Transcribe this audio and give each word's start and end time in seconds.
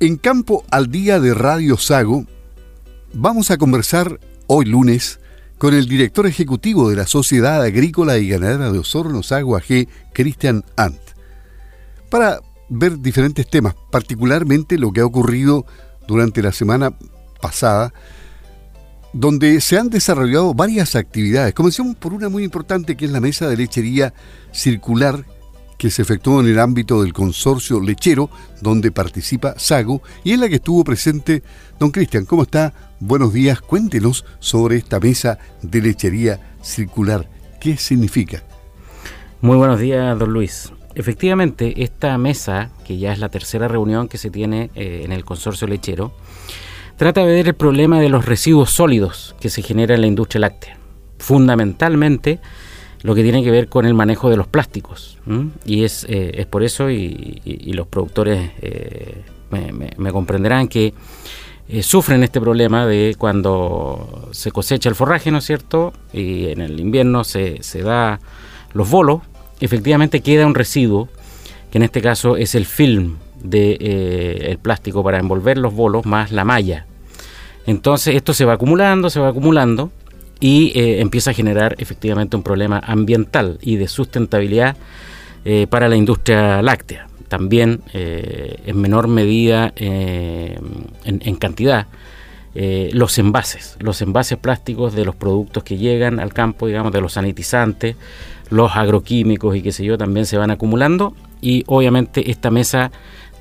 En 0.00 0.16
Campo 0.16 0.64
al 0.70 0.92
Día 0.92 1.18
de 1.18 1.34
Radio 1.34 1.76
Sago, 1.76 2.24
vamos 3.14 3.50
a 3.50 3.56
conversar 3.56 4.20
hoy 4.46 4.64
lunes 4.64 5.18
con 5.58 5.74
el 5.74 5.88
director 5.88 6.28
ejecutivo 6.28 6.88
de 6.88 6.94
la 6.94 7.08
Sociedad 7.08 7.60
Agrícola 7.60 8.16
y 8.18 8.28
Ganadera 8.28 8.70
de 8.70 8.78
Osorno 8.78 9.24
Sago 9.24 9.56
AG, 9.56 9.88
Cristian 10.12 10.64
Ant, 10.76 11.00
para 12.10 12.38
ver 12.68 13.00
diferentes 13.00 13.50
temas, 13.50 13.74
particularmente 13.90 14.78
lo 14.78 14.92
que 14.92 15.00
ha 15.00 15.04
ocurrido 15.04 15.66
durante 16.06 16.42
la 16.42 16.52
semana 16.52 16.96
pasada, 17.42 17.92
donde 19.12 19.60
se 19.60 19.78
han 19.78 19.90
desarrollado 19.90 20.54
varias 20.54 20.94
actividades. 20.94 21.54
Comencemos 21.54 21.96
por 21.96 22.12
una 22.12 22.28
muy 22.28 22.44
importante 22.44 22.96
que 22.96 23.06
es 23.06 23.10
la 23.10 23.20
mesa 23.20 23.48
de 23.48 23.56
lechería 23.56 24.14
circular 24.52 25.24
que 25.78 25.90
se 25.90 26.02
efectuó 26.02 26.40
en 26.40 26.48
el 26.48 26.58
ámbito 26.58 27.02
del 27.02 27.12
consorcio 27.12 27.80
lechero, 27.80 28.28
donde 28.60 28.90
participa 28.90 29.54
Sago, 29.56 30.02
y 30.24 30.32
en 30.32 30.40
la 30.40 30.48
que 30.48 30.56
estuvo 30.56 30.84
presente 30.84 31.42
don 31.78 31.92
Cristian. 31.92 32.26
¿Cómo 32.26 32.42
está? 32.42 32.74
Buenos 33.00 33.32
días. 33.32 33.60
Cuéntenos 33.60 34.24
sobre 34.40 34.76
esta 34.76 34.98
mesa 34.98 35.38
de 35.62 35.80
lechería 35.80 36.40
circular. 36.60 37.30
¿Qué 37.60 37.76
significa? 37.76 38.42
Muy 39.40 39.56
buenos 39.56 39.78
días, 39.78 40.18
don 40.18 40.32
Luis. 40.32 40.72
Efectivamente, 40.96 41.84
esta 41.84 42.18
mesa, 42.18 42.70
que 42.84 42.98
ya 42.98 43.12
es 43.12 43.20
la 43.20 43.28
tercera 43.28 43.68
reunión 43.68 44.08
que 44.08 44.18
se 44.18 44.30
tiene 44.30 44.70
eh, 44.74 45.02
en 45.04 45.12
el 45.12 45.24
consorcio 45.24 45.68
lechero, 45.68 46.12
trata 46.96 47.24
de 47.24 47.32
ver 47.32 47.46
el 47.46 47.54
problema 47.54 48.00
de 48.00 48.08
los 48.08 48.24
residuos 48.24 48.70
sólidos 48.70 49.36
que 49.40 49.48
se 49.48 49.62
genera 49.62 49.94
en 49.94 50.00
la 50.00 50.08
industria 50.08 50.40
láctea. 50.40 50.76
Fundamentalmente, 51.18 52.40
lo 53.02 53.14
que 53.14 53.22
tiene 53.22 53.42
que 53.42 53.50
ver 53.50 53.68
con 53.68 53.86
el 53.86 53.94
manejo 53.94 54.30
de 54.30 54.36
los 54.36 54.46
plásticos. 54.46 55.18
Y 55.64 55.84
es, 55.84 56.04
eh, 56.08 56.32
es 56.34 56.46
por 56.46 56.62
eso, 56.62 56.90
y, 56.90 57.40
los 57.72 57.86
productores 57.86 58.50
eh, 58.62 59.22
me, 59.96 60.12
comprenderán 60.12 60.68
que 60.68 60.94
eh, 61.68 61.82
sufren 61.82 62.22
este 62.22 62.40
problema 62.40 62.86
de 62.86 63.14
cuando 63.18 64.30
se 64.32 64.50
cosecha 64.50 64.88
el 64.88 64.94
forraje, 64.94 65.30
¿no 65.30 65.38
es 65.38 65.44
cierto? 65.44 65.92
Y 66.12 66.46
en 66.46 66.60
el 66.60 66.80
invierno 66.80 67.24
se, 67.24 67.62
se 67.62 67.82
da 67.82 68.20
los 68.72 68.90
bolos, 68.90 69.20
efectivamente 69.60 70.20
queda 70.20 70.46
un 70.46 70.54
residuo, 70.54 71.08
que 71.70 71.78
en 71.78 71.84
este 71.84 72.00
caso 72.00 72.36
es 72.36 72.54
el 72.54 72.64
film 72.64 73.16
de 73.42 73.74
el 74.48 74.58
plástico 74.58 75.04
para 75.04 75.18
envolver 75.18 75.58
los 75.58 75.74
bolos 75.74 76.06
más 76.06 76.32
la 76.32 76.44
malla. 76.44 76.86
Entonces 77.66 78.16
esto 78.16 78.32
se 78.32 78.46
va 78.46 78.54
acumulando, 78.54 79.10
se 79.10 79.20
va 79.20 79.28
acumulando 79.28 79.92
y 80.40 80.72
eh, 80.78 81.00
empieza 81.00 81.30
a 81.30 81.34
generar 81.34 81.74
efectivamente 81.78 82.36
un 82.36 82.42
problema 82.42 82.80
ambiental 82.84 83.58
y 83.60 83.76
de 83.76 83.88
sustentabilidad 83.88 84.76
eh, 85.44 85.66
para 85.68 85.88
la 85.88 85.96
industria 85.96 86.62
láctea. 86.62 87.08
También 87.28 87.80
eh, 87.92 88.60
en 88.66 88.80
menor 88.80 89.08
medida 89.08 89.72
en, 89.76 91.36
cantidad 91.36 91.86
los 92.54 93.18
envases, 93.18 93.76
los 93.78 94.02
envases 94.02 94.36
plásticos 94.38 94.94
de 94.94 95.04
los 95.04 95.14
productos 95.14 95.62
que 95.62 95.76
llegan 95.76 96.18
al 96.18 96.32
campo, 96.32 96.66
digamos, 96.66 96.92
de 96.92 97.00
los 97.00 97.12
sanitizantes, 97.12 97.94
los 98.50 98.74
agroquímicos 98.74 99.54
y 99.54 99.62
qué 99.62 99.70
sé 99.70 99.84
yo, 99.84 99.96
también 99.96 100.26
se 100.26 100.38
van 100.38 100.50
acumulando 100.50 101.14
y 101.40 101.62
obviamente 101.66 102.30
esta 102.32 102.50
mesa 102.50 102.90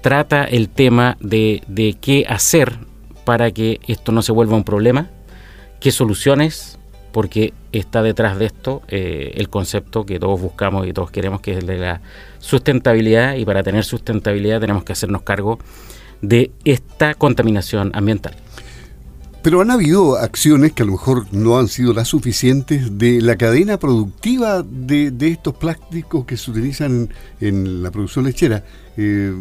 trata 0.01 0.43
el 0.43 0.69
tema 0.69 1.17
de, 1.19 1.63
de 1.67 1.95
qué 1.99 2.25
hacer 2.27 2.77
para 3.23 3.49
que 3.49 3.79
esto 3.87 4.11
no 4.11 4.21
se 4.21 4.33
vuelva 4.33 4.55
un 4.55 4.63
problema, 4.63 5.09
qué 5.79 5.91
soluciones 5.91 6.77
porque 7.17 7.51
está 7.71 8.03
detrás 8.03 8.37
de 8.37 8.45
esto 8.45 8.83
eh, 8.89 9.31
el 9.37 9.49
concepto 9.49 10.05
que 10.05 10.19
todos 10.19 10.39
buscamos 10.39 10.85
y 10.85 10.93
todos 10.93 11.09
queremos, 11.09 11.41
que 11.41 11.53
es 11.53 11.57
el 11.57 11.65
de 11.65 11.79
la 11.79 12.01
sustentabilidad, 12.37 13.37
y 13.37 13.43
para 13.43 13.63
tener 13.63 13.83
sustentabilidad 13.85 14.59
tenemos 14.59 14.83
que 14.83 14.93
hacernos 14.93 15.23
cargo 15.23 15.57
de 16.21 16.51
esta 16.63 17.15
contaminación 17.15 17.89
ambiental. 17.95 18.35
Pero 19.41 19.61
han 19.61 19.71
habido 19.71 20.15
acciones 20.17 20.73
que 20.73 20.83
a 20.83 20.85
lo 20.85 20.91
mejor 20.91 21.25
no 21.31 21.57
han 21.57 21.69
sido 21.69 21.91
las 21.91 22.09
suficientes 22.09 22.99
de 22.99 23.19
la 23.19 23.35
cadena 23.35 23.79
productiva 23.79 24.61
de, 24.61 25.11
estos 25.21 25.55
plásticos 25.55 26.23
que 26.25 26.37
se 26.37 26.51
utilizan 26.51 27.09
en 27.41 27.81
la 27.81 27.89
producción 27.89 28.25
lechera. 28.25 28.63
Eh, 28.95 29.33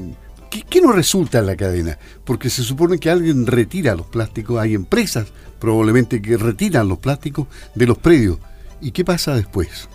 ¿Qué, 0.50 0.80
no 0.80 0.92
resulta 0.92 1.38
en 1.38 1.46
la 1.46 1.56
cadena? 1.56 1.98
Porque 2.24 2.50
se 2.50 2.62
supone 2.62 2.98
que 2.98 3.10
alguien 3.10 3.46
retira 3.46 3.94
los 3.94 4.06
plásticos, 4.06 4.58
hay 4.60 4.74
empresas 4.74 5.26
probablemente 5.58 6.20
que 6.20 6.36
retiran 6.36 6.88
los 6.88 6.98
plásticos 6.98 7.46
de 7.74 7.86
los 7.86 7.98
predios. 7.98 8.38
¿Y 8.80 8.90
qué 8.90 9.04
pasa 9.04 9.34
después? 9.34 9.88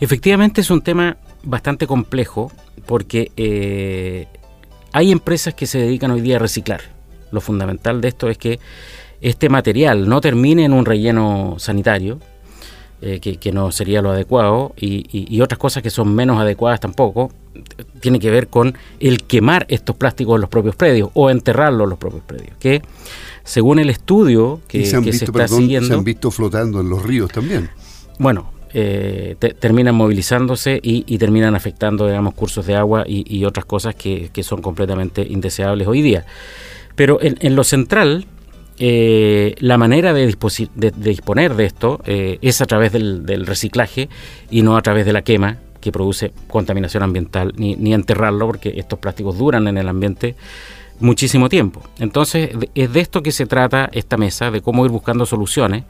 Efectivamente 0.00 0.60
es 0.60 0.70
un 0.70 0.82
tema 0.82 1.16
bastante 1.42 1.86
complejo 1.86 2.50
porque 2.86 3.32
eh, 3.36 4.26
hay 4.92 5.12
empresas 5.12 5.54
que 5.54 5.66
se 5.66 5.78
dedican 5.78 6.10
hoy 6.10 6.20
día 6.20 6.36
a 6.36 6.40
reciclar. 6.40 6.80
Lo 7.30 7.40
fundamental 7.40 8.00
de 8.00 8.08
esto 8.08 8.28
es 8.28 8.38
que 8.38 8.58
este 9.20 9.48
material 9.48 10.08
no 10.08 10.20
termine 10.20 10.64
en 10.64 10.72
un 10.72 10.84
relleno 10.84 11.56
sanitario, 11.58 12.20
eh, 13.02 13.20
que, 13.20 13.52
no 13.52 13.72
sería 13.72 14.00
lo 14.00 14.10
adecuado, 14.10 14.74
y, 14.76 15.40
otras 15.40 15.58
cosas 15.58 15.82
que 15.82 15.90
son 15.90 16.14
menos 16.14 16.40
adecuadas 16.40 16.80
tampoco, 16.80 17.30
tiene 18.00 18.18
que 18.18 18.30
ver 18.30 18.48
con 18.48 18.76
el 19.00 19.24
quemar 19.24 19.66
estos 19.68 19.96
plásticos 19.96 20.36
en 20.36 20.42
los 20.42 20.50
propios 20.50 20.76
predios 20.76 21.10
o 21.14 21.30
enterrarlos 21.30 21.84
en 21.84 21.90
los 21.90 21.98
propios 21.98 22.22
predios, 22.24 22.56
que 22.58 22.82
según 23.44 23.78
el 23.78 23.90
estudio 23.90 24.60
que 24.68 24.84
se, 24.84 24.98
está 24.98 25.48
siguiendo... 25.48 25.88
Se 25.88 25.94
han 25.94 26.04
visto 26.04 26.30
flotando 26.30 26.80
en 26.80 26.88
los 26.88 27.02
ríos 27.02 27.30
también. 27.30 27.70
Bueno, 28.18 28.50
eh, 28.72 29.36
terminan 29.58 29.94
movilizándose 29.94 30.80
y, 30.82 31.18
terminan 31.18 31.54
afectando, 31.54 32.06
digamos, 32.06 32.34
cursos 32.34 32.66
de 32.66 32.74
agua 32.74 33.04
y, 33.06 33.44
otras 33.44 33.64
cosas 33.64 33.94
que, 33.94 34.30
son 34.42 34.62
completamente 34.62 35.22
indeseables 35.22 35.86
hoy 35.86 36.02
día. 36.02 36.24
Pero 36.94 37.18
en 37.20 37.54
lo 37.54 37.62
central, 37.62 38.26
eh, 38.78 39.54
la 39.58 39.78
manera 39.78 40.12
de, 40.12 40.26
disponer 40.26 41.54
de 41.54 41.64
esto 41.64 42.00
eh, 42.04 42.38
es 42.42 42.60
a 42.60 42.66
través 42.66 42.92
del, 42.92 43.46
reciclaje 43.46 44.10
y 44.50 44.62
no 44.62 44.76
a 44.76 44.82
través 44.82 45.06
de 45.06 45.14
la 45.14 45.22
quema 45.22 45.58
que 45.86 45.92
produce 45.92 46.32
contaminación 46.48 47.04
ambiental, 47.04 47.52
ni, 47.56 47.94
enterrarlo, 47.94 48.44
porque 48.46 48.74
estos 48.76 48.98
plásticos 48.98 49.38
duran 49.38 49.68
en 49.68 49.78
el 49.78 49.88
ambiente 49.88 50.34
muchísimo 50.98 51.48
tiempo. 51.48 51.80
Entonces, 52.00 52.50
es 52.74 52.92
de 52.92 53.00
esto 53.00 53.22
que 53.22 53.30
se 53.30 53.46
trata 53.46 53.88
esta 53.92 54.16
mesa, 54.16 54.50
de 54.50 54.62
cómo 54.62 54.84
ir 54.84 54.90
buscando 54.90 55.26
soluciones. 55.26 55.84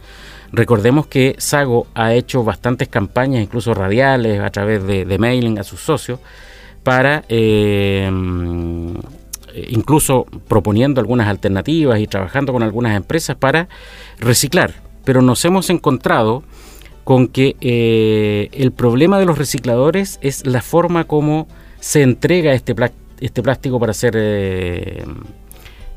Recordemos 0.53 1.07
que 1.07 1.35
Sago 1.39 1.87
ha 1.95 2.13
hecho 2.13 2.45
bastantes 2.45 2.89
campañas, 2.89 3.43
incluso 3.43 3.73
radiales, 3.73 4.39
a 4.41 4.51
través 4.51 4.87
de, 4.87 5.19
mailing 5.19 5.59
a 5.59 5.65
sus 5.65 5.81
socios, 5.81 6.21
para 6.83 7.25
eh, 7.31 8.11
incluso 9.71 10.27
proponiendo 10.47 11.01
algunas 11.01 11.27
alternativas 11.27 12.01
y 12.01 12.07
trabajando 12.07 12.53
con 12.53 12.63
algunas 12.63 12.95
empresas 12.95 13.35
para 13.37 13.69
reciclar. 14.19 14.75
Pero 15.05 15.23
nos 15.23 15.43
hemos 15.47 15.71
encontrado 15.71 16.43
con 17.07 17.29
que 17.29 17.55
eh, 17.61 18.49
el 18.51 18.73
problema 18.73 19.21
de 19.21 19.27
los 19.27 19.39
recicladores 19.39 20.19
es 20.23 20.45
la 20.45 20.61
forma 20.61 21.05
como 21.05 21.47
se 21.79 22.03
entrega 22.03 22.53
este, 22.53 22.75
este 23.21 23.45
plástico 23.45 23.79
para 23.79 23.95
ser, 23.95 24.15
eh, 24.17 25.05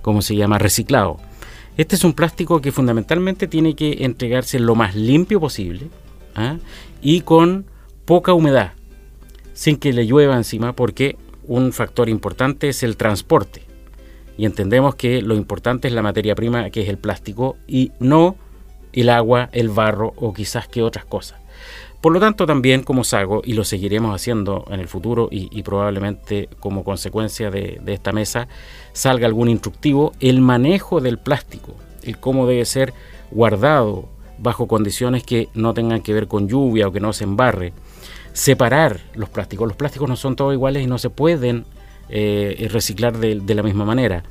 ¿cómo 0.03 0.21
se 0.21 0.35
llama?, 0.35 0.59
reciclado. 0.59 1.17
Este 1.77 1.95
es 1.95 2.03
un 2.03 2.13
plástico 2.13 2.61
que 2.61 2.71
fundamentalmente 2.71 3.47
tiene 3.47 3.73
que 3.73 4.05
entregarse 4.05 4.59
lo 4.59 4.75
más 4.75 4.93
limpio 4.93 5.39
posible 5.39 5.87
¿ah? 6.35 6.57
y 7.01 7.21
con 7.21 7.65
poca 8.05 8.33
humedad, 8.33 8.73
sin 9.53 9.77
que 9.77 9.93
le 9.93 10.05
llueva 10.05 10.37
encima, 10.37 10.73
porque 10.73 11.17
un 11.47 11.73
factor 11.73 12.07
importante 12.07 12.69
es 12.69 12.83
el 12.83 12.97
transporte. 12.97 13.63
Y 14.37 14.45
entendemos 14.45 14.93
que 14.93 15.23
lo 15.23 15.33
importante 15.33 15.87
es 15.87 15.93
la 15.95 16.03
materia 16.03 16.35
prima, 16.35 16.69
que 16.69 16.83
es 16.83 16.87
el 16.87 16.99
plástico, 16.99 17.57
y 17.67 17.93
no 17.99 18.35
el 19.01 19.09
agua, 19.09 19.49
el 19.51 19.69
barro 19.69 20.13
o 20.17 20.33
quizás 20.33 20.67
que 20.67 20.81
otras 20.81 21.05
cosas. 21.05 21.39
Por 22.01 22.13
lo 22.13 22.19
tanto, 22.19 22.45
también 22.45 22.83
como 22.83 23.03
Sago, 23.03 23.41
y 23.43 23.53
lo 23.53 23.65
seguiremos 23.65 24.15
haciendo 24.15 24.65
en 24.69 24.79
el 24.79 24.87
futuro 24.87 25.27
y, 25.29 25.61
probablemente 25.63 26.47
como 26.59 26.85
consecuencia 26.85 27.51
de, 27.51 27.79
de, 27.83 27.93
esta 27.93 28.13
mesa, 28.13 28.47
salga 28.93 29.27
algún 29.27 29.49
instructivo, 29.49 30.13
el 30.21 30.39
manejo 30.39 31.01
del 31.01 31.17
plástico, 31.17 31.73
el 32.03 32.17
cómo 32.17 32.47
debe 32.47 32.63
ser 32.63 32.93
guardado 33.31 34.07
bajo 34.37 34.67
condiciones 34.67 35.23
que 35.23 35.49
no 35.53 35.73
tengan 35.73 36.01
que 36.01 36.13
ver 36.13 36.27
con 36.27 36.47
lluvia 36.47 36.87
o 36.87 36.91
que 36.91 37.01
no 37.01 37.11
se 37.11 37.25
embarre, 37.25 37.73
separar 38.33 39.01
los 39.13 39.29
plásticos. 39.29 39.67
Los 39.67 39.77
plásticos 39.77 40.07
no 40.07 40.15
son 40.15 40.35
todos 40.35 40.53
iguales 40.53 40.83
y 40.83 40.87
no 40.87 40.97
se 40.97 41.09
pueden 41.09 41.65
eh, 42.09 42.67
reciclar 42.71 43.17
de, 43.17 43.53
la 43.53 43.63
misma 43.63 43.85
manera. 43.85 44.23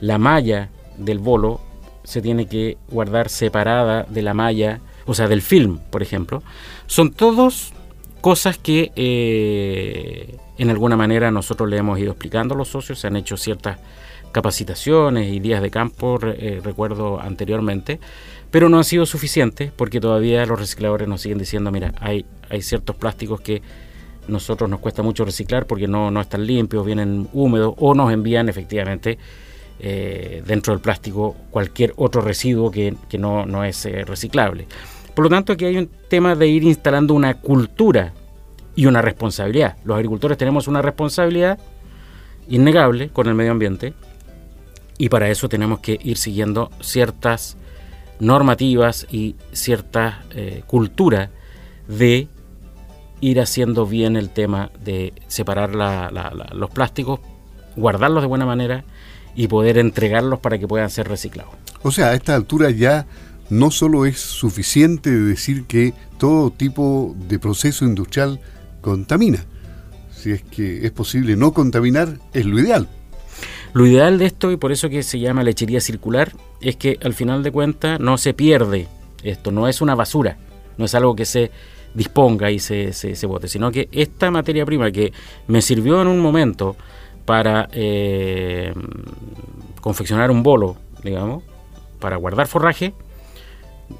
La 0.00 0.18
malla 0.18 0.70
del 0.96 1.18
bolo 1.18 1.60
se 2.08 2.22
tiene 2.22 2.46
que 2.46 2.78
guardar 2.90 3.28
separada 3.28 4.04
de 4.08 4.22
la 4.22 4.32
malla, 4.32 4.80
o 5.04 5.12
sea, 5.12 5.28
del 5.28 5.42
film, 5.42 5.78
por 5.90 6.02
ejemplo. 6.02 6.42
Son 6.86 7.12
todos 7.12 7.74
cosas 8.22 8.56
que 8.56 8.92
eh, 8.96 10.38
en 10.56 10.70
alguna 10.70 10.96
manera 10.96 11.30
nosotros 11.30 11.68
le 11.68 11.76
hemos 11.76 11.98
ido 11.98 12.12
explicando 12.12 12.54
a 12.54 12.56
los 12.56 12.68
socios, 12.68 12.98
se 12.98 13.08
han 13.08 13.16
hecho 13.16 13.36
ciertas 13.36 13.76
capacitaciones 14.32 15.30
y 15.30 15.38
días 15.38 15.60
de 15.60 15.70
campo, 15.70 16.18
eh, 16.22 16.62
recuerdo 16.64 17.20
anteriormente, 17.20 18.00
pero 18.50 18.70
no 18.70 18.78
han 18.78 18.84
sido 18.84 19.04
suficientes 19.04 19.70
porque 19.70 20.00
todavía 20.00 20.46
los 20.46 20.58
recicladores 20.58 21.08
nos 21.08 21.20
siguen 21.20 21.36
diciendo, 21.36 21.70
mira, 21.70 21.92
hay, 22.00 22.24
hay 22.48 22.62
ciertos 22.62 22.96
plásticos 22.96 23.42
que 23.42 23.60
nosotros 24.28 24.70
nos 24.70 24.80
cuesta 24.80 25.02
mucho 25.02 25.26
reciclar 25.26 25.66
porque 25.66 25.86
no, 25.86 26.10
no 26.10 26.22
están 26.22 26.46
limpios, 26.46 26.86
vienen 26.86 27.28
húmedos 27.34 27.74
o 27.76 27.94
nos 27.94 28.10
envían 28.10 28.48
efectivamente 28.48 29.18
eh, 29.80 30.42
dentro 30.46 30.72
del 30.72 30.80
plástico 30.80 31.36
cualquier 31.50 31.92
otro 31.96 32.20
residuo 32.20 32.70
que, 32.70 32.96
no, 33.18 33.46
no, 33.46 33.64
es 33.64 33.86
eh, 33.86 34.04
reciclable. 34.04 34.66
Por 35.14 35.24
lo 35.24 35.30
tanto, 35.30 35.52
aquí 35.52 35.64
hay 35.64 35.76
un 35.76 35.88
tema 36.08 36.34
de 36.34 36.48
ir 36.48 36.64
instalando 36.64 37.14
una 37.14 37.34
cultura 37.34 38.12
y 38.74 38.86
una 38.86 39.02
responsabilidad. 39.02 39.76
Los 39.84 39.96
agricultores 39.96 40.38
tenemos 40.38 40.68
una 40.68 40.82
responsabilidad 40.82 41.58
innegable 42.48 43.10
con 43.10 43.28
el 43.28 43.34
medio 43.34 43.52
ambiente 43.52 43.94
y 44.98 45.08
para 45.08 45.28
eso 45.28 45.48
tenemos 45.48 45.80
que 45.80 45.98
ir 46.02 46.16
siguiendo 46.16 46.70
ciertas 46.80 47.56
normativas 48.18 49.06
y 49.10 49.36
cierta 49.52 50.24
eh, 50.30 50.62
cultura 50.66 51.30
de 51.86 52.28
ir 53.20 53.40
haciendo 53.40 53.86
bien 53.86 54.16
el 54.16 54.30
tema 54.30 54.70
de 54.82 55.12
separar 55.28 55.74
los 55.74 56.70
plásticos, 56.70 57.20
guardarlos 57.76 58.22
de 58.22 58.28
buena 58.28 58.46
manera 58.46 58.84
y 59.38 59.46
poder 59.46 59.78
entregarlos 59.78 60.40
para 60.40 60.58
que 60.58 60.66
puedan 60.66 60.90
ser 60.90 61.06
reciclados. 61.06 61.54
O 61.82 61.92
sea, 61.92 62.08
a 62.08 62.14
esta 62.14 62.34
altura 62.34 62.72
ya 62.72 63.06
no 63.50 63.70
solo 63.70 64.04
es 64.04 64.18
suficiente 64.18 65.10
decir 65.10 65.64
que 65.66 65.94
todo 66.18 66.50
tipo 66.50 67.14
de 67.28 67.38
proceso 67.38 67.84
industrial 67.84 68.40
contamina. 68.80 69.44
Si 70.10 70.32
es 70.32 70.42
que 70.42 70.84
es 70.84 70.90
posible 70.90 71.36
no 71.36 71.52
contaminar, 71.52 72.18
es 72.34 72.46
lo 72.46 72.58
ideal. 72.58 72.88
Lo 73.74 73.86
ideal 73.86 74.18
de 74.18 74.26
esto, 74.26 74.50
y 74.50 74.56
por 74.56 74.72
eso 74.72 74.88
que 74.88 75.04
se 75.04 75.20
llama 75.20 75.44
lechería 75.44 75.80
circular, 75.80 76.32
es 76.60 76.74
que 76.74 76.98
al 77.00 77.14
final 77.14 77.44
de 77.44 77.52
cuentas 77.52 78.00
no 78.00 78.18
se 78.18 78.34
pierde 78.34 78.88
esto, 79.22 79.52
no 79.52 79.68
es 79.68 79.80
una 79.80 79.94
basura, 79.94 80.36
no 80.78 80.86
es 80.86 80.96
algo 80.96 81.14
que 81.14 81.26
se 81.26 81.52
disponga 81.94 82.50
y 82.50 82.58
se, 82.58 82.92
se, 82.92 83.26
bote, 83.26 83.46
sino 83.46 83.70
que 83.70 83.88
esta 83.92 84.32
materia 84.32 84.66
prima 84.66 84.90
que 84.90 85.12
me 85.46 85.62
sirvió 85.62 86.02
en 86.02 86.08
un 86.08 86.18
momento 86.18 86.74
para 87.28 87.68
eh, 87.72 88.72
confeccionar 89.80 90.30
un 90.30 90.42
bolo, 90.42 90.76
digamos, 91.02 91.42
para 91.98 92.16
guardar 92.16 92.46
forraje, 92.46 92.94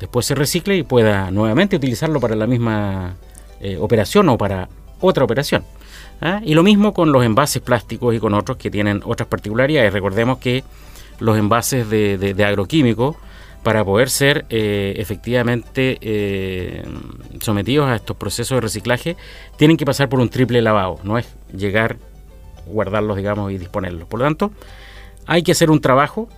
después 0.01 0.27
se 0.27 0.35
recicle 0.35 0.77
y 0.77 0.83
pueda 0.83 1.31
nuevamente 1.31 1.77
utilizarlo 1.77 2.21
para 2.21 2.37
la 2.37 2.47
misma 2.47 3.17
eh, 3.61 3.77
operación 3.79 4.29
o 4.29 4.39
para 4.39 4.69
otra 5.01 5.25
operación. 5.25 5.65
¿ah? 6.21 6.41
Y 6.45 6.55
lo 6.55 6.63
mismo 6.63 6.93
con 6.93 7.13
los 7.13 7.25
envases 7.25 7.63
plásticos 7.63 8.15
y 8.15 8.19
con 8.19 8.35
otros 8.35 8.57
que 8.57 8.71
tienen 8.71 9.03
otras 9.05 9.29
particularidades. 9.29 9.93
Recordemos 9.93 10.39
que 10.39 10.65
los 11.21 11.37
envases 11.37 11.89
de, 11.91 12.17
de, 12.19 12.45
agroquímicos, 12.45 13.17
para 13.63 13.85
poder 13.85 14.09
ser 14.09 14.47
eh, 14.51 14.95
efectivamente 14.99 15.99
eh, 16.01 16.85
sometidos 17.41 17.89
a 17.89 17.97
estos 17.97 18.17
procesos 18.17 18.57
de 18.57 18.61
reciclaje, 18.61 19.17
tienen 19.57 19.77
que 19.77 19.85
pasar 19.85 20.09
por 20.09 20.21
un 20.21 20.29
triple 20.29 20.63
lavado. 20.63 21.01
No 21.03 21.19
es 21.19 21.27
llegar, 21.53 21.97
guardarlos, 22.67 23.17
digamos, 23.17 23.51
y 23.51 23.59
disponerlos. 23.59 24.07
Por 24.07 24.21
lo 24.21 24.27
tanto, 24.27 24.53
hay 25.29 25.45
que 25.45 25.53
hacer 25.53 25.71
un 25.71 25.81
trabajo 25.81 26.29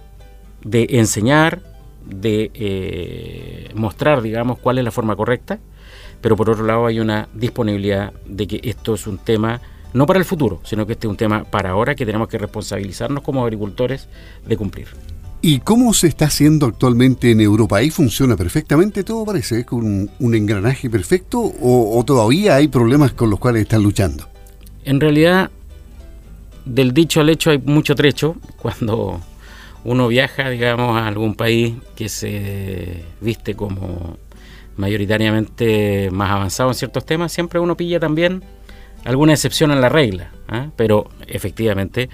de 0.62 0.86
enseñar, 0.90 1.62
de 2.04 3.70
mostrar, 3.74 4.20
digamos, 4.20 4.58
cuál 4.58 4.76
es 4.76 4.84
la 4.84 4.90
forma 4.90 5.16
correcta 5.16 5.58
pero 6.20 6.36
por 6.36 6.50
otro 6.50 6.64
lado 6.64 6.86
hay 6.86 7.00
una 7.00 7.28
disponibilidad 7.34 8.12
de 8.26 8.46
que 8.46 8.60
esto 8.64 8.94
es 8.94 9.06
un 9.06 9.18
tema 9.18 9.60
no 9.92 10.06
para 10.06 10.18
el 10.18 10.24
futuro, 10.24 10.60
sino 10.64 10.86
que 10.86 10.92
este 10.92 11.06
es 11.06 11.10
un 11.10 11.16
tema 11.16 11.44
para 11.44 11.70
ahora 11.70 11.94
que 11.94 12.06
tenemos 12.06 12.28
que 12.28 12.38
responsabilizarnos 12.38 13.24
como 13.24 13.42
agricultores 13.42 14.08
de 14.46 14.56
cumplir. 14.56 14.86
¿Y 15.42 15.60
cómo 15.60 15.94
se 15.94 16.06
está 16.06 16.26
haciendo 16.26 16.66
actualmente 16.66 17.30
en 17.30 17.40
Europa? 17.40 17.78
¿Ahí 17.78 17.90
funciona 17.90 18.36
perfectamente 18.36 19.02
todo, 19.02 19.24
parece, 19.24 19.64
con 19.64 20.10
un, 20.18 20.34
engranaje 20.34 20.90
perfecto 20.90 21.40
o, 21.40 22.04
todavía 22.06 22.56
hay 22.56 22.68
problemas 22.68 23.12
con 23.12 23.30
los 23.30 23.38
cuales 23.38 23.62
están 23.62 23.82
luchando? 23.82 24.28
En 24.84 25.00
realidad, 25.00 25.50
del 26.64 26.92
dicho 26.92 27.20
al 27.20 27.30
hecho 27.30 27.50
hay 27.50 27.58
mucho 27.58 27.94
trecho. 27.94 28.36
Cuando 28.56 29.20
uno 29.84 30.08
viaja, 30.08 30.50
digamos, 30.50 30.96
a 30.96 31.06
algún 31.06 31.34
país 31.34 31.74
que 31.96 32.08
se 32.08 33.04
viste 33.20 33.54
como 33.54 34.16
mayoritariamente 34.76 36.10
más 36.10 36.30
avanzado 36.30 36.70
en 36.70 36.74
ciertos 36.74 37.04
temas, 37.04 37.32
siempre 37.32 37.60
uno 37.60 37.76
pilla 37.76 38.00
también 38.00 38.42
alguna 39.04 39.32
excepción 39.32 39.70
en 39.70 39.80
la 39.80 39.88
regla, 39.88 40.30
¿ah? 40.48 40.68
pero 40.76 41.08
efectivamente 41.26 42.08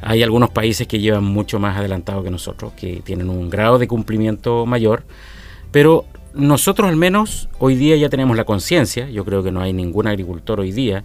hay 0.00 0.22
algunos 0.22 0.50
países 0.50 0.86
que 0.86 0.98
llevan 0.98 1.24
mucho 1.24 1.58
más 1.58 1.76
adelantado 1.76 2.22
que 2.22 2.30
nosotros, 2.30 2.72
que 2.74 3.02
tienen 3.04 3.30
un 3.30 3.50
grado 3.50 3.78
de 3.78 3.86
cumplimiento 3.88 4.66
mayor, 4.66 5.04
pero 5.70 6.06
nosotros 6.34 6.88
al 6.88 6.96
menos 6.96 7.48
hoy 7.58 7.76
día 7.76 7.96
ya 7.96 8.08
tenemos 8.08 8.36
la 8.36 8.44
conciencia, 8.44 9.08
yo 9.10 9.24
creo 9.24 9.42
que 9.42 9.52
no 9.52 9.60
hay 9.60 9.72
ningún 9.72 10.06
agricultor 10.06 10.60
hoy 10.60 10.72
día 10.72 11.04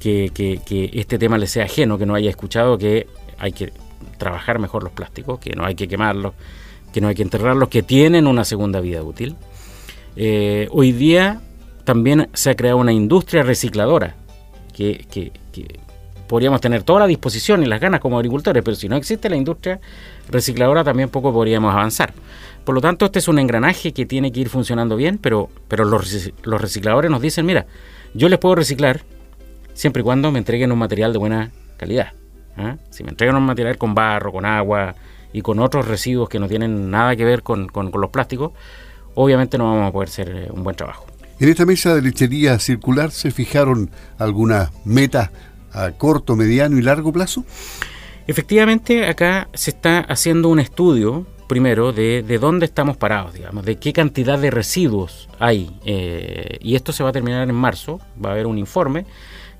que, 0.00 0.30
que 0.34 0.90
este 0.94 1.18
tema 1.18 1.38
le 1.38 1.46
sea 1.46 1.64
ajeno, 1.64 1.98
que 1.98 2.06
no 2.06 2.16
haya 2.16 2.30
escuchado 2.30 2.76
que 2.76 3.06
hay 3.38 3.52
que 3.52 3.72
trabajar 4.18 4.58
mejor 4.58 4.82
los 4.82 4.92
plásticos, 4.92 5.38
que 5.38 5.54
no 5.54 5.64
hay 5.64 5.76
que 5.76 5.86
quemarlos, 5.86 6.34
que 6.92 7.00
no 7.00 7.06
hay 7.06 7.14
que 7.14 7.22
enterrarlos, 7.22 7.68
que 7.68 7.82
tienen 7.82 8.26
una 8.26 8.44
segunda 8.44 8.80
vida 8.80 9.02
útil 9.02 9.36
eh, 10.16 10.68
hoy 10.70 10.92
día 10.92 11.40
también 11.84 12.28
se 12.34 12.50
ha 12.50 12.56
creado 12.56 12.78
una 12.78 12.92
industria 12.92 13.42
recicladora 13.42 14.16
que, 14.74 15.32
podríamos 16.26 16.60
tener 16.60 16.84
toda 16.84 17.00
la 17.00 17.06
disposición 17.06 17.62
y 17.62 17.66
las 17.66 17.80
ganas 17.80 18.00
como 18.00 18.16
agricultores, 18.16 18.62
pero 18.62 18.76
si 18.76 18.88
no 18.88 18.96
existe 18.96 19.28
la 19.28 19.36
industria 19.36 19.80
recicladora 20.28 20.84
también 20.84 21.08
poco 21.08 21.32
podríamos 21.32 21.72
avanzar. 21.72 22.12
Por 22.64 22.74
lo 22.74 22.80
tanto, 22.80 23.06
este 23.06 23.18
es 23.18 23.26
un 23.26 23.38
engranaje 23.38 23.92
que 23.92 24.06
tiene 24.06 24.30
que 24.30 24.40
ir 24.40 24.48
funcionando 24.48 24.94
bien, 24.94 25.18
pero, 25.18 25.50
pero 25.66 25.84
los, 25.84 26.32
recicladores 26.44 27.10
nos 27.10 27.20
dicen, 27.20 27.46
mira, 27.46 27.66
yo 28.14 28.28
les 28.28 28.38
puedo 28.38 28.54
reciclar 28.54 29.02
siempre 29.80 30.00
y 30.00 30.04
cuando 30.04 30.30
me 30.30 30.38
entreguen 30.38 30.72
un 30.72 30.78
material 30.78 31.12
de 31.12 31.18
buena 31.18 31.50
calidad. 31.78 32.12
¿ah? 32.58 32.76
Si 32.90 33.02
me 33.02 33.08
entregan 33.08 33.36
un 33.36 33.44
material 33.44 33.78
con 33.78 33.94
barro, 33.94 34.30
con 34.30 34.44
agua 34.44 34.94
y 35.32 35.40
con 35.40 35.58
otros 35.58 35.88
residuos 35.88 36.28
que 36.28 36.38
no 36.38 36.48
tienen 36.48 36.90
nada 36.90 37.16
que 37.16 37.24
ver 37.24 37.42
con 37.42 37.70
los 37.72 38.10
plásticos, 38.10 38.52
obviamente 39.14 39.56
no 39.56 39.64
vamos 39.64 39.88
a 39.88 39.92
poder 39.92 40.08
hacer 40.10 40.28
eh, 40.28 40.48
un 40.50 40.62
buen 40.62 40.76
trabajo. 40.76 41.06
En 41.38 41.48
esta 41.48 41.64
mesa 41.64 41.94
de 41.94 42.02
lechería 42.02 42.58
circular 42.58 43.10
se 43.10 43.30
fijaron 43.30 43.90
algunas 44.18 44.70
metas 44.84 45.30
a 45.72 45.92
corto, 45.92 46.36
mediano 46.36 46.76
y 46.76 46.82
largo 46.82 47.10
plazo. 47.10 47.46
Efectivamente, 48.26 49.06
acá 49.06 49.48
se 49.54 49.70
está 49.70 50.00
haciendo 50.00 50.50
un 50.50 50.60
estudio 50.60 51.26
primero 51.48 51.92
de, 51.92 52.22
dónde 52.38 52.66
estamos 52.66 52.98
parados, 52.98 53.32
digamos, 53.32 53.64
de 53.64 53.76
qué 53.76 53.94
cantidad 53.94 54.38
de 54.38 54.50
residuos 54.50 55.30
hay. 55.38 55.70
Eh, 55.86 56.58
y 56.60 56.74
esto 56.74 56.92
se 56.92 57.02
va 57.02 57.08
a 57.08 57.12
terminar 57.12 57.48
en 57.48 57.54
marzo, 57.54 57.98
va 58.22 58.28
a 58.28 58.32
haber 58.34 58.46
un 58.46 58.58
informe 58.58 59.06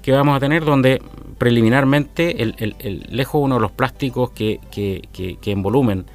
que 0.02 0.12
vamos 0.12 0.36
a 0.36 0.40
tener 0.40 0.64
donde 0.64 1.02
preliminarmente 1.38 2.42
el, 2.42 3.06
lejos 3.10 3.40
uno 3.42 3.56
de 3.56 3.60
los 3.60 3.72
plásticos 3.72 4.30
que, 4.30 4.60
que, 4.70 5.08
que 5.12 5.50
en 5.50 5.62
volumen 5.62 6.06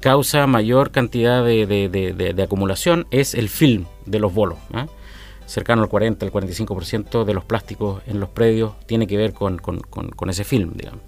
causa 0.00 0.46
mayor 0.46 0.90
cantidad 0.92 1.44
de, 1.44 2.42
acumulación 2.42 3.06
es 3.10 3.34
el 3.34 3.48
film 3.48 3.86
de 4.04 4.18
los 4.18 4.32
bolos. 4.32 4.58
¿ah? 4.72 4.86
Cercano 5.46 5.82
al 5.82 5.88
40, 5.88 6.26
al 6.26 6.32
45% 6.32 7.24
de 7.24 7.34
los 7.34 7.44
plásticos 7.44 8.02
en 8.06 8.20
los 8.20 8.28
predios 8.28 8.74
tiene 8.86 9.06
que 9.06 9.16
ver 9.16 9.32
con, 9.32 9.60
ese 10.28 10.44
film, 10.44 10.72
digamos. 10.74 11.00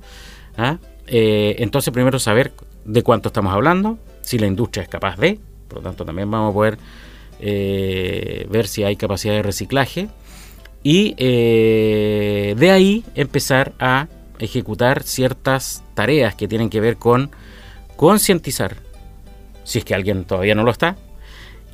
¿ah? 0.56 0.78
Eh, 1.06 1.56
entonces, 1.58 1.92
primero 1.92 2.18
saber 2.18 2.52
de 2.84 3.02
cuánto 3.02 3.28
estamos 3.28 3.52
hablando, 3.52 3.98
si 4.22 4.38
la 4.38 4.46
industria 4.46 4.82
es 4.82 4.88
capaz 4.88 5.16
de, 5.16 5.38
por 5.68 5.78
lo 5.78 5.84
tanto, 5.84 6.04
también 6.04 6.30
vamos 6.30 6.50
a 6.50 6.54
poder 6.54 6.78
eh, 7.40 8.46
ver 8.50 8.66
si 8.66 8.84
hay 8.84 8.96
capacidad 8.96 9.34
de 9.34 9.42
reciclaje 9.42 10.08
y 10.82 11.14
eh, 11.18 12.54
de 12.56 12.70
ahí 12.70 13.04
empezar 13.14 13.72
a 13.78 14.08
ejecutar 14.38 15.02
ciertas 15.02 15.82
tareas 15.94 16.34
que 16.34 16.48
tienen 16.48 16.70
que 16.70 16.80
ver 16.80 16.96
con 16.96 17.30
concientizar 17.96 18.88
si 19.68 19.78
es 19.78 19.84
que 19.84 19.94
alguien 19.94 20.24
todavía 20.24 20.54
no 20.54 20.64
lo 20.64 20.70
está, 20.70 20.96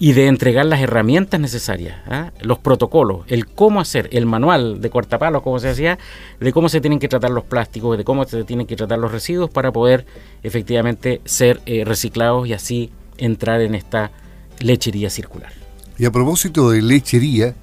y 0.01 0.13
de 0.13 0.27
entregar 0.27 0.67
las 0.67 0.81
herramientas 0.81 1.39
necesarias, 1.39 1.97
¿ah? 2.09 2.33
los 2.41 2.59
protocolos, 2.59 3.25
el 3.29 3.47
cómo 3.47 3.81
hacer, 3.81 4.09
el 4.13 4.27
manual 4.27 4.81
de 4.81 4.91
cortapalos, 4.91 5.43
como 5.43 5.61
se 5.61 5.69
decía, 5.69 5.99
de 6.41 6.53
cómo 6.53 6.69
se 6.69 6.81
tienen 6.81 6.99
que 6.99 7.07
tratar 7.07 7.31
los 7.31 7.45
plásticos, 7.45 7.97
de 7.97 8.03
cómo 8.03 8.25
se 8.25 8.43
tienen 8.43 8.67
que 8.67 8.75
tratar 8.75 8.99
los 8.99 9.13
residuos 9.13 9.51
para 9.51 9.71
poder 9.71 10.05
efectivamente 10.43 11.21
ser 11.25 11.61
eh, 11.67 11.85
reciclados 11.85 12.49
y 12.49 12.53
así 12.53 12.91
entrar 13.17 13.61
en 13.61 13.77
esta 13.77 14.11
lechería 14.59 15.11
circular. 15.11 15.53
Y 15.97 16.07
a 16.07 16.11
propósito 16.11 16.71
de 16.71 16.83
lechería, 16.83 17.55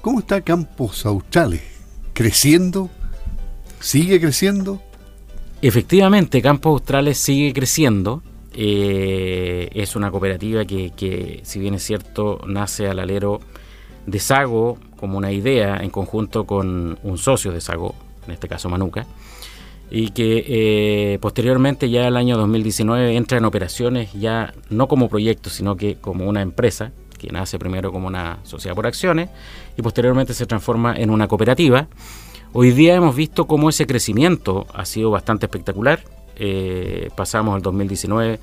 ¿cómo 0.00 0.20
está 0.20 0.40
Campos 0.40 1.06
Australes? 1.06 1.62
¿Creciendo? 2.12 2.90
¿Sigue 3.80 4.20
creciendo? 4.20 4.80
Efectivamente, 5.62 6.42
Campos 6.42 6.72
Australes 6.72 7.18
sigue 7.18 7.52
creciendo 7.52 8.22
eh, 8.52 9.68
es 9.74 9.94
una 9.96 10.10
cooperativa 10.10 10.64
que, 10.64 11.40
si 11.44 11.60
bien 11.60 11.74
es 11.74 11.82
cierto, 11.84 12.40
nace 12.46 12.88
al 12.88 12.98
alero 12.98 13.40
de 14.06 14.18
Sago 14.18 14.78
como 14.96 15.18
una 15.18 15.32
idea 15.32 15.76
en 15.76 15.90
conjunto 15.90 16.44
con 16.44 16.98
un 17.02 17.18
socio 17.18 17.52
de 17.52 17.60
Sago, 17.60 17.94
en 18.26 18.32
este 18.32 18.48
caso 18.48 18.68
Manuca, 18.68 19.06
y 19.90 20.10
que 20.10 20.44
eh, 20.46 21.18
posteriormente 21.20 21.90
ya 21.90 22.08
el 22.08 22.16
año 22.16 22.36
2019 22.36 23.16
entra 23.16 23.38
en 23.38 23.44
operaciones 23.44 24.12
ya 24.14 24.52
no 24.68 24.88
como 24.88 25.08
proyecto, 25.08 25.48
sino 25.48 25.76
que 25.76 25.96
como 25.96 26.28
una 26.28 26.42
empresa, 26.42 26.92
que 27.20 27.28
nace 27.28 27.58
primero 27.58 27.92
como 27.92 28.06
una 28.06 28.38
sociedad 28.44 28.74
por 28.74 28.86
acciones 28.86 29.28
y 29.76 29.82
posteriormente 29.82 30.32
se 30.32 30.46
transforma 30.46 30.96
en 30.96 31.10
una 31.10 31.28
cooperativa. 31.28 31.86
Hoy 32.52 32.70
día 32.70 32.96
hemos 32.96 33.14
visto 33.14 33.46
cómo 33.46 33.68
ese 33.68 33.86
crecimiento 33.86 34.66
ha 34.74 34.84
sido 34.84 35.10
bastante 35.10 35.46
espectacular 35.46 36.00
eh, 36.42 37.10
pasamos 37.14 37.54
al 37.54 37.60
2019 37.60 38.40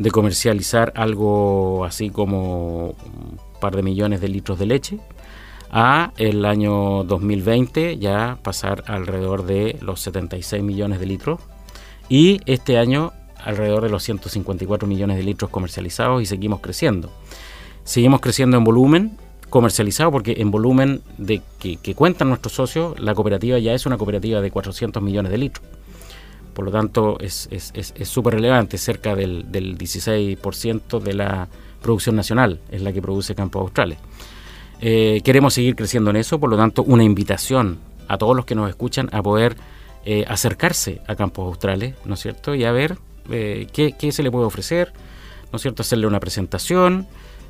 de 0.00 0.10
comercializar 0.10 0.92
algo 0.96 1.84
así 1.84 2.10
como 2.10 2.88
un 2.88 3.38
par 3.60 3.76
de 3.76 3.84
millones 3.84 4.20
de 4.20 4.28
litros 4.28 4.58
de 4.58 4.66
leche 4.66 4.98
a 5.70 6.12
el 6.16 6.44
año 6.44 7.04
2020 7.04 7.98
ya 7.98 8.36
pasar 8.42 8.82
alrededor 8.88 9.46
de 9.46 9.78
los 9.80 10.00
76 10.00 10.60
millones 10.64 10.98
de 10.98 11.06
litros 11.06 11.38
y 12.08 12.40
este 12.46 12.78
año 12.78 13.12
alrededor 13.44 13.84
de 13.84 13.90
los 13.90 14.02
154 14.02 14.88
millones 14.88 15.16
de 15.16 15.22
litros 15.22 15.48
comercializados 15.48 16.20
y 16.20 16.26
seguimos 16.26 16.58
creciendo. 16.58 17.12
Seguimos 17.86 18.20
creciendo 18.20 18.58
en 18.58 18.64
volumen 18.64 19.16
comercializado 19.48 20.10
porque 20.10 20.34
en 20.38 20.50
volumen 20.50 21.00
de 21.16 21.40
que, 21.58 21.94
cuentan 21.94 22.28
nuestros 22.28 22.52
socios, 22.52 23.00
la 23.00 23.14
cooperativa 23.14 23.58
ya 23.58 23.72
es 23.72 23.86
una 23.86 23.96
cooperativa 23.96 24.42
de 24.42 24.50
400 24.50 25.02
millones 25.02 25.32
de 25.32 25.38
litros. 25.38 25.66
Por 26.52 26.66
lo 26.66 26.70
tanto, 26.70 27.18
es 27.20 27.48
súper 28.04 28.34
relevante, 28.34 28.76
cerca 28.76 29.14
del, 29.14 29.50
del 29.50 29.78
16% 29.78 31.00
de 31.00 31.14
la 31.14 31.48
producción 31.86 32.16
nacional 32.16 32.58
es 32.70 32.82
la 32.82 32.92
que 32.92 33.00
produce 33.00 33.34
Campos 33.34 33.62
Australes. 33.62 33.98
Eh, 34.80 35.20
queremos 35.24 35.54
seguir 35.54 35.76
creciendo 35.76 36.10
en 36.10 36.16
eso, 36.16 36.38
por 36.40 36.50
lo 36.50 36.56
tanto, 36.56 36.82
una 36.82 37.04
invitación 37.04 37.78
a 38.08 38.18
todos 38.18 38.36
los 38.36 38.44
que 38.44 38.56
nos 38.56 38.68
escuchan 38.68 39.08
a 39.12 39.22
poder 39.22 39.56
eh, 40.04 40.24
acercarse 40.28 41.00
a 41.06 41.14
Campos 41.14 41.46
Australes, 41.46 41.94
¿no 42.04 42.14
es 42.14 42.20
cierto? 42.20 42.54
Y 42.54 42.64
a 42.64 42.72
ver 42.72 42.98
eh, 43.30 43.68
qué, 43.72 43.94
qué, 43.98 44.10
se 44.10 44.22
le 44.22 44.30
puede 44.30 44.46
ofrecer, 44.46 44.92
¿no 45.52 45.56
es 45.56 45.62
cierto? 45.62 45.82
Hacerle 45.82 46.06
una 46.06 46.20
presentación, 46.20 47.06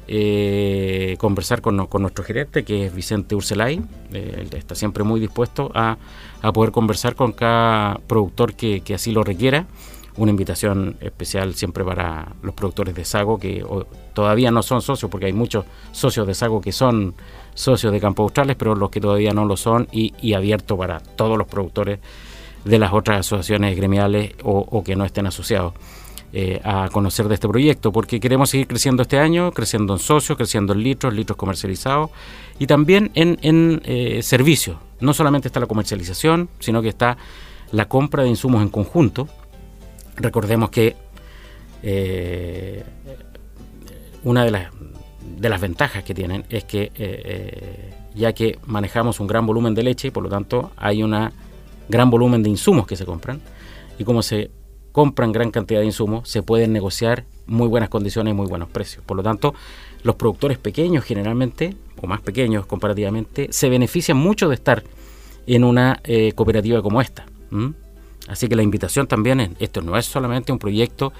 eh, 0.08 1.16
conversar 1.18 1.60
con, 1.60 1.76
nuestro 1.76 2.24
gerente, 2.24 2.64
que 2.64 2.86
es 2.86 2.94
Vicente 2.94 3.34
Urselay. 3.34 3.82
Eh, 4.12 4.48
está 4.52 4.74
siempre 4.74 5.02
muy 5.04 5.18
dispuesto 5.20 5.70
a, 5.74 5.96
poder 6.54 6.70
conversar 6.70 7.16
con 7.16 7.32
cada 7.32 7.98
productor 8.06 8.54
que, 8.54 8.82
así 8.94 9.10
lo 9.10 9.24
requiera. 9.24 9.66
Una 10.16 10.30
invitación 10.30 10.96
especial 11.00 11.54
siempre 11.54 11.84
para 11.84 12.32
los 12.42 12.54
productores 12.54 12.94
de 12.94 13.04
Sago 13.04 13.38
que 13.38 13.64
todavía 14.14 14.50
no 14.50 14.62
son 14.62 14.80
socios, 14.80 15.10
porque 15.10 15.26
hay 15.26 15.32
muchos 15.32 15.66
socios 15.92 16.26
de 16.26 16.34
Sago 16.34 16.60
que 16.60 16.72
son 16.72 17.14
socios 17.54 17.92
de 17.92 18.00
Campo 18.00 18.22
Australes, 18.22 18.56
pero 18.56 18.74
los 18.74 18.90
que 18.90 19.00
todavía 19.00 19.32
no 19.32 19.44
lo 19.44 19.56
son, 19.56 19.88
y, 19.90 20.32
abierto 20.32 20.76
para 20.76 21.00
todos 21.00 21.36
los 21.36 21.48
productores 21.48 21.98
de 22.64 22.78
las 22.78 22.92
otras 22.92 23.20
asociaciones 23.20 23.76
gremiales 23.76 24.34
o 24.42 24.82
que 24.84 24.94
no 24.96 25.04
estén 25.04 25.26
asociados. 25.26 25.74
Eh, 26.32 26.60
a 26.64 26.88
conocer 26.92 27.28
de 27.28 27.34
este 27.34 27.48
proyecto, 27.48 27.92
porque 27.92 28.18
queremos 28.18 28.50
seguir 28.50 28.66
creciendo 28.66 29.02
este 29.02 29.18
año, 29.18 29.52
creciendo 29.52 29.94
en 29.94 30.00
socios, 30.00 30.36
creciendo 30.36 30.72
en 30.72 30.82
litros, 30.82 31.14
litros 31.14 31.36
comercializados 31.36 32.10
y 32.58 32.66
también 32.66 33.12
en, 33.14 33.38
en 33.42 33.80
eh, 33.84 34.20
servicios. 34.22 34.76
No 35.00 35.14
solamente 35.14 35.48
está 35.48 35.60
la 35.60 35.66
comercialización, 35.66 36.48
sino 36.58 36.82
que 36.82 36.88
está 36.88 37.16
la 37.70 37.88
compra 37.88 38.24
de 38.24 38.28
insumos 38.28 38.60
en 38.60 38.70
conjunto. 38.70 39.28
Recordemos 40.16 40.70
que 40.70 40.96
eh, 41.84 42.84
una 44.24 44.44
de 44.44 44.50
las, 44.50 44.72
de 45.38 45.48
las 45.48 45.60
ventajas 45.60 46.02
que 46.02 46.12
tienen 46.12 46.44
es 46.50 46.64
que 46.64 47.94
ya 48.14 48.32
que 48.32 48.58
manejamos 48.66 49.20
un 49.20 49.28
gran 49.28 49.46
volumen 49.46 49.74
de 49.74 49.84
leche 49.84 50.08
y 50.08 50.10
por 50.10 50.24
lo 50.24 50.28
tanto 50.28 50.72
hay 50.76 51.02
un 51.04 51.30
gran 51.88 52.10
volumen 52.10 52.42
de 52.42 52.50
insumos 52.50 52.86
que 52.86 52.96
se 52.96 53.06
compran 53.06 53.40
y 53.98 54.04
como 54.04 54.22
se 54.22 54.50
compran 54.96 55.30
gran 55.30 55.50
cantidad 55.50 55.80
de 55.80 55.84
insumos, 55.84 56.26
se 56.26 56.42
pueden 56.42 56.72
negociar 56.72 57.26
muy 57.46 57.68
buenas 57.68 57.90
condiciones 57.90 58.30
y 58.30 58.34
muy 58.34 58.46
buenos 58.46 58.70
precios. 58.70 59.04
Por 59.04 59.18
lo 59.18 59.22
tanto, 59.22 59.52
los 60.02 60.16
productores 60.16 60.56
pequeños 60.56 61.04
generalmente, 61.04 61.76
o 62.00 62.06
más 62.06 62.22
pequeños 62.22 62.64
comparativamente, 62.64 63.48
se 63.50 63.68
benefician 63.68 64.16
mucho 64.16 64.48
de 64.48 64.54
estar 64.54 64.84
en 65.46 65.64
una 65.64 66.00
eh, 66.04 66.32
cooperativa 66.34 66.80
como 66.80 67.02
esta. 67.02 67.26
Así 68.26 68.48
que 68.48 68.56
la 68.56 68.62
invitación 68.62 69.06
también 69.06 69.40
es, 69.40 69.50
esto 69.58 69.82
no 69.82 69.98
es 69.98 70.06
solamente 70.06 70.50
un 70.50 70.58
proyecto 70.58 71.12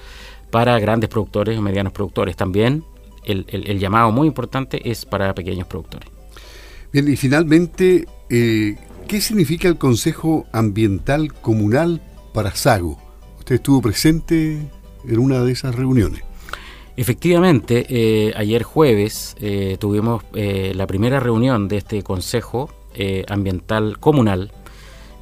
para 0.49 0.79
grandes 0.79 1.07
productores 1.07 1.55
o 1.59 1.61
medianos 1.61 1.93
productores, 1.93 2.35
también 2.35 2.83
el, 3.25 3.77
llamado 3.77 4.11
muy 4.11 4.27
importante 4.27 4.89
es 4.89 5.05
para 5.05 5.35
pequeños 5.35 5.67
productores. 5.67 6.09
Bien, 6.91 7.07
y 7.07 7.15
finalmente, 7.15 8.07
eh, 8.31 8.75
¿qué 9.07 9.21
significa 9.21 9.67
el 9.67 9.77
Consejo 9.77 10.47
Ambiental 10.51 11.31
Comunal 11.31 12.01
para 12.33 12.55
Sago? 12.55 13.06
Usted 13.47 13.55
estuvo 13.55 13.81
presente 13.81 14.59
en 15.07 15.19
una 15.19 15.41
de 15.41 15.53
esas 15.53 15.73
reuniones. 15.73 16.21
Efectivamente, 16.97 17.85
eh, 17.87 18.33
ayer 18.35 18.63
jueves 18.63 19.37
eh, 19.39 19.77
tuvimos 19.79 20.21
eh, 20.33 20.73
la 20.75 20.85
primera 20.85 21.21
reunión 21.21 21.69
de 21.69 21.77
este 21.77 22.03
Consejo 22.03 22.69
Ambiental 23.29 23.99
Comunal, 23.99 24.51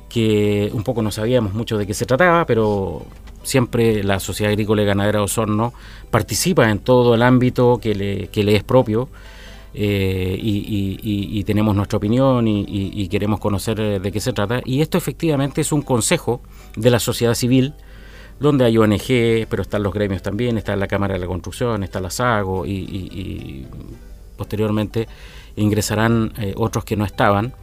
que 0.09 0.71
un 0.73 0.83
poco 0.83 1.03
no 1.03 1.11
sabíamos 1.11 1.53
mucho 1.53 1.77
de 1.77 1.85
qué 1.85 1.93
se 1.93 2.07
trataba, 2.07 2.47
pero 2.47 3.05
siempre 3.43 4.03
la 4.03 4.19
Sociedad 4.19 4.53
Agrícola 4.53 4.81
y 4.81 4.85
Ganadera 4.85 5.19
de 5.19 5.25
Osorno 5.25 5.71
participa 6.09 6.71
en 6.71 6.79
todo 6.79 7.13
el 7.13 7.21
ámbito 7.21 7.77
que 7.79 7.93
le, 7.93 8.55
es 8.55 8.63
propio. 8.63 9.07
y, 9.71 11.43
tenemos 11.43 11.75
nuestra 11.75 11.97
opinión 11.97 12.47
y, 12.47 13.07
queremos 13.07 13.39
conocer 13.39 14.01
de 14.01 14.11
qué 14.11 14.19
se 14.19 14.33
trata. 14.33 14.61
Y 14.65 14.81
esto 14.81 14.97
efectivamente 14.97 15.61
es 15.61 15.71
un 15.71 15.83
consejo 15.83 16.41
de 16.75 16.89
la 16.89 16.97
sociedad 16.97 17.35
civil 17.35 17.75
donde 18.39 18.65
hay 18.65 18.77
ONG, 18.77 19.47
pero 19.49 19.61
están 19.61 19.83
los 19.83 19.93
gremios 19.93 20.21
también, 20.21 20.57
está 20.57 20.75
la 20.75 20.87
Cámara 20.87 21.13
de 21.13 21.19
la 21.19 21.27
Construcción, 21.27 21.83
está 21.83 21.99
la 21.99 22.09
SAGO 22.09 22.65
y, 22.65 23.65
posteriormente 24.37 25.07
ingresarán 25.55 26.33
eh, 26.37 26.53
otros 26.57 26.83
que 26.83 26.97
no 26.97 27.05
estaban. 27.05 27.53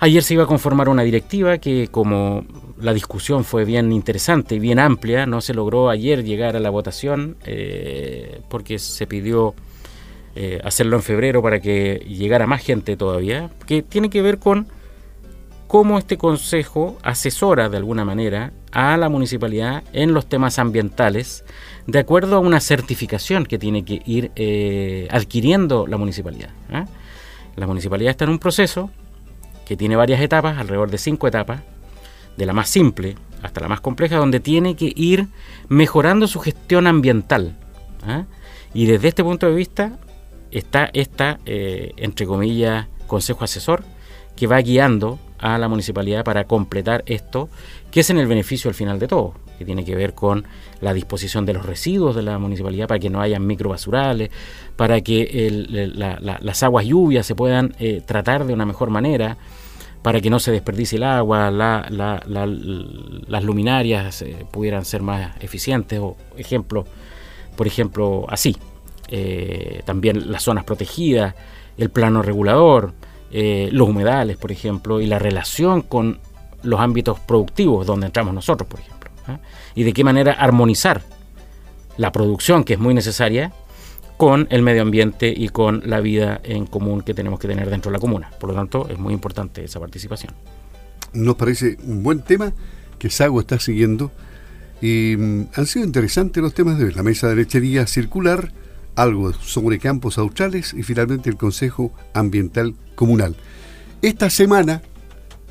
Ayer 0.00 0.22
se 0.22 0.34
iba 0.34 0.44
a 0.44 0.46
conformar 0.46 0.90
una 0.90 1.02
directiva 1.02 1.56
que 1.56 1.88
como 1.88 2.44
la 2.78 2.92
discusión 2.92 3.44
fue 3.44 3.64
bien 3.64 3.90
interesante 3.92 4.56
y 4.56 4.58
bien 4.58 4.78
amplia, 4.78 5.24
no 5.24 5.40
se 5.40 5.54
logró 5.54 5.88
ayer 5.88 6.24
llegar 6.24 6.56
a 6.56 6.60
la 6.60 6.68
votación 6.68 7.36
eh, 7.46 8.40
porque 8.50 8.78
se 8.78 9.06
pidió 9.06 9.54
eh, 10.36 10.60
hacerlo 10.64 10.96
en 10.96 11.02
febrero 11.02 11.42
para 11.42 11.60
que 11.60 12.04
llegara 12.08 12.46
más 12.46 12.62
gente 12.62 12.96
todavía, 12.96 13.50
que 13.66 13.82
tiene 13.82 14.10
que 14.10 14.20
ver 14.20 14.38
con 14.38 14.66
cómo 15.74 15.98
este 15.98 16.16
consejo 16.16 16.98
asesora 17.02 17.68
de 17.68 17.78
alguna 17.78 18.04
manera 18.04 18.52
a 18.70 18.96
la 18.96 19.08
municipalidad 19.08 19.82
en 19.92 20.14
los 20.14 20.28
temas 20.28 20.60
ambientales 20.60 21.44
de 21.88 21.98
acuerdo 21.98 22.36
a 22.36 22.38
una 22.38 22.60
certificación 22.60 23.44
que 23.44 23.58
tiene 23.58 23.84
que 23.84 24.00
ir 24.06 24.30
eh, 24.36 25.08
adquiriendo 25.10 25.88
la 25.88 25.96
municipalidad. 25.96 26.50
¿eh? 26.70 26.84
La 27.56 27.66
municipalidad 27.66 28.12
está 28.12 28.22
en 28.22 28.30
un 28.30 28.38
proceso 28.38 28.88
que 29.66 29.76
tiene 29.76 29.96
varias 29.96 30.20
etapas, 30.20 30.58
alrededor 30.58 30.92
de 30.92 30.98
cinco 30.98 31.26
etapas, 31.26 31.62
de 32.36 32.46
la 32.46 32.52
más 32.52 32.68
simple 32.68 33.16
hasta 33.42 33.60
la 33.60 33.66
más 33.66 33.80
compleja, 33.80 34.16
donde 34.16 34.38
tiene 34.38 34.76
que 34.76 34.92
ir 34.94 35.26
mejorando 35.68 36.28
su 36.28 36.38
gestión 36.38 36.86
ambiental. 36.86 37.56
¿eh? 38.06 38.26
Y 38.74 38.86
desde 38.86 39.08
este 39.08 39.24
punto 39.24 39.48
de 39.48 39.56
vista 39.56 39.98
está 40.52 40.88
esta, 40.92 41.40
entre 41.44 42.26
comillas, 42.26 42.86
consejo 43.08 43.42
asesor, 43.42 43.82
que 44.36 44.46
va 44.46 44.60
guiando 44.60 45.18
a 45.44 45.58
la 45.58 45.68
municipalidad 45.68 46.24
para 46.24 46.44
completar 46.44 47.04
esto, 47.04 47.50
que 47.90 48.00
es 48.00 48.08
en 48.08 48.16
el 48.16 48.26
beneficio 48.26 48.70
al 48.70 48.74
final 48.74 48.98
de 48.98 49.06
todo, 49.06 49.34
que 49.58 49.66
tiene 49.66 49.84
que 49.84 49.94
ver 49.94 50.14
con 50.14 50.46
la 50.80 50.94
disposición 50.94 51.44
de 51.44 51.52
los 51.52 51.66
residuos 51.66 52.16
de 52.16 52.22
la 52.22 52.38
municipalidad 52.38 52.88
para 52.88 52.98
que 52.98 53.10
no 53.10 53.20
haya 53.20 53.38
microbasurales, 53.38 54.30
para 54.74 55.02
que 55.02 55.92
las 56.40 56.62
aguas 56.62 56.86
lluvias 56.86 57.26
se 57.26 57.34
puedan 57.34 57.74
eh, 57.78 58.00
tratar 58.06 58.46
de 58.46 58.54
una 58.54 58.64
mejor 58.64 58.88
manera, 58.88 59.36
para 60.00 60.22
que 60.22 60.30
no 60.30 60.38
se 60.38 60.50
desperdicie 60.50 60.96
el 60.96 61.04
agua, 61.04 61.50
las 61.50 63.44
luminarias 63.44 64.22
eh, 64.22 64.46
pudieran 64.50 64.86
ser 64.86 65.02
más 65.02 65.36
eficientes, 65.42 66.00
o 66.00 66.16
ejemplo, 66.38 66.86
por 67.54 67.66
ejemplo, 67.66 68.24
así. 68.30 68.56
Eh, 69.08 69.82
también 69.84 70.32
las 70.32 70.42
zonas 70.42 70.64
protegidas, 70.64 71.34
el 71.76 71.90
plano 71.90 72.22
regulador, 72.22 72.94
eh, 73.36 73.68
los 73.72 73.88
humedales, 73.88 74.36
por 74.36 74.52
ejemplo, 74.52 75.00
y 75.00 75.06
la 75.06 75.18
relación 75.18 75.82
con 75.82 76.20
los 76.62 76.78
ámbitos 76.78 77.18
productivos 77.18 77.84
donde 77.84 78.06
entramos 78.06 78.32
nosotros, 78.32 78.68
por 78.68 78.78
ejemplo. 78.78 79.10
¿eh? 79.26 79.38
Y 79.74 79.82
de 79.82 79.92
qué 79.92 80.04
manera 80.04 80.34
armonizar 80.34 81.02
la 81.96 82.12
producción, 82.12 82.62
que 82.62 82.74
es 82.74 82.78
muy 82.78 82.94
necesaria, 82.94 83.52
con 84.16 84.46
el 84.50 84.62
medio 84.62 84.82
ambiente 84.82 85.34
y 85.36 85.48
con 85.48 85.82
la 85.84 85.98
vida 85.98 86.40
en 86.44 86.66
común 86.66 87.02
que 87.02 87.12
tenemos 87.12 87.40
que 87.40 87.48
tener 87.48 87.68
dentro 87.68 87.90
de 87.90 87.96
la 87.96 88.00
comuna. 88.00 88.30
Por 88.38 88.50
lo 88.50 88.54
tanto, 88.54 88.88
es 88.88 89.00
muy 89.00 89.12
importante 89.12 89.64
esa 89.64 89.80
participación. 89.80 90.32
Nos 91.12 91.34
parece 91.34 91.76
un 91.84 92.04
buen 92.04 92.22
tema 92.22 92.52
que 93.00 93.10
Sago 93.10 93.40
está 93.40 93.58
siguiendo. 93.58 94.12
Y 94.80 95.16
mm, 95.18 95.46
han 95.56 95.66
sido 95.66 95.84
interesantes 95.84 96.40
los 96.40 96.54
temas 96.54 96.78
de 96.78 96.92
la 96.92 97.02
mesa 97.02 97.28
de 97.28 97.34
lechería 97.34 97.88
circular, 97.88 98.52
algo 98.96 99.32
sobre 99.32 99.78
campos 99.78 100.18
australes 100.18 100.74
y 100.74 100.82
finalmente 100.82 101.30
el 101.30 101.36
Consejo 101.36 101.92
Ambiental 102.12 102.74
Comunal. 102.94 103.36
Esta 104.02 104.30
semana 104.30 104.82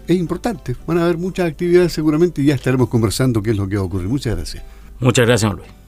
es 0.08 0.18
importante, 0.18 0.76
van 0.86 0.98
a 0.98 1.06
haber 1.06 1.18
muchas 1.18 1.50
actividades 1.50 1.94
seguramente 1.94 2.42
y 2.42 2.46
ya 2.46 2.56
estaremos 2.56 2.90
conversando 2.90 3.42
qué 3.42 3.52
es 3.52 3.58
lo 3.58 3.68
que 3.68 3.78
va 3.78 3.82
a 3.82 3.86
ocurrir. 3.86 4.08
Muchas 4.08 4.36
gracias. 4.36 4.64
Muchas 5.00 5.26
gracias, 5.26 5.54
Luis. 5.54 5.83